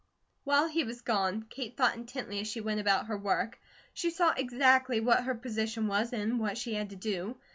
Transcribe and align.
While 0.45 0.67
he 0.67 0.83
was 0.83 1.03
gone, 1.03 1.45
Kate 1.47 1.77
thought 1.77 1.95
intently 1.95 2.39
as 2.39 2.47
she 2.47 2.59
went 2.59 2.79
about 2.79 3.05
her 3.05 3.17
work. 3.19 3.59
She 3.93 4.09
saw 4.09 4.31
exactly 4.35 4.99
what 4.99 5.25
her 5.25 5.35
position 5.35 5.85
was, 5.85 6.11
and 6.11 6.39
what 6.39 6.57
she 6.57 6.73
had 6.73 6.89
to 6.89 6.95
do. 6.95 7.37